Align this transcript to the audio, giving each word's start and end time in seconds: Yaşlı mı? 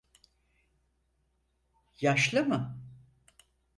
Yaşlı 2.01 2.45
mı? 2.45 2.77